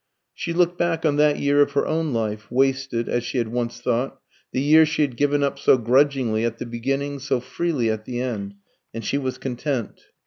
[0.33, 3.79] She looked back on that year of her own life, "wasted," as she had once
[3.79, 4.19] thought
[4.51, 8.19] the year she had given up so grudgingly at the beginning, so freely at the
[8.19, 8.55] end
[8.95, 9.99] and she was content.